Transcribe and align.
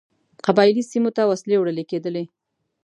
قبایلي 0.45 0.83
سیمو 0.91 1.11
ته 1.17 1.23
وسلې 1.31 1.55
وړلې 1.59 1.83
کېدلې. 1.91 2.23